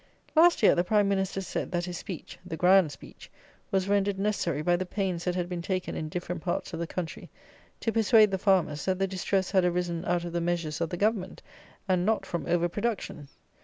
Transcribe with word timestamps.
Last 0.35 0.63
year 0.63 0.73
the 0.73 0.83
prime 0.83 1.07
Minister 1.07 1.41
said, 1.41 1.71
that 1.71 1.85
his 1.85 1.95
speech 1.95 2.39
(the 2.43 2.57
grand 2.57 2.91
speech) 2.91 3.29
was 3.69 3.87
rendered 3.87 4.17
necessary 4.17 4.63
by 4.63 4.75
the 4.75 4.83
"pains 4.87 5.25
that 5.25 5.35
had 5.35 5.47
been 5.47 5.61
taken, 5.61 5.95
in 5.95 6.09
different 6.09 6.41
parts 6.41 6.73
of 6.73 6.79
the 6.79 6.87
country," 6.87 7.29
to 7.81 7.91
persuade 7.93 8.31
the 8.31 8.39
farmers, 8.39 8.85
that 8.85 8.97
the 8.97 9.05
distress 9.05 9.51
had 9.51 9.63
arisen 9.63 10.03
out 10.05 10.25
of 10.25 10.33
the 10.33 10.41
measures 10.41 10.81
of 10.81 10.89
the 10.89 10.97
government, 10.97 11.43
and 11.87 12.03
not 12.03 12.25
from 12.25 12.47
over 12.47 12.67
production! 12.67 13.27